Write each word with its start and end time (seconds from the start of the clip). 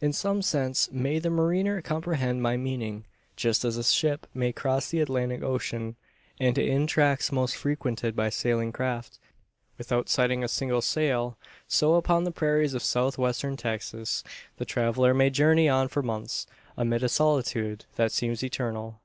In 0.00 0.12
some 0.12 0.42
sense 0.42 0.90
may 0.90 1.20
the 1.20 1.30
mariner 1.30 1.80
comprehend 1.80 2.42
my 2.42 2.56
meaning. 2.56 3.04
Just 3.36 3.64
as 3.64 3.76
a 3.76 3.84
ship 3.84 4.26
may 4.34 4.52
cross 4.52 4.90
the 4.90 5.00
Atlantic 5.00 5.44
Ocean 5.44 5.94
and 6.40 6.58
in 6.58 6.88
tracks 6.88 7.30
most 7.30 7.54
frequented 7.54 8.16
by 8.16 8.30
sailing 8.30 8.72
craft 8.72 9.20
without 9.78 10.08
sighting 10.08 10.42
a 10.42 10.48
single 10.48 10.82
sail, 10.82 11.38
so 11.68 11.94
upon 11.94 12.24
the 12.24 12.32
prairies 12.32 12.74
of 12.74 12.82
South 12.82 13.16
western 13.16 13.56
Texas, 13.56 14.24
the 14.56 14.64
traveller 14.64 15.14
may 15.14 15.30
journey 15.30 15.68
on 15.68 15.86
for 15.86 16.02
months, 16.02 16.48
amid 16.76 17.04
a 17.04 17.08
solitude 17.08 17.84
that 17.94 18.10
seems 18.10 18.42
eternal! 18.42 19.00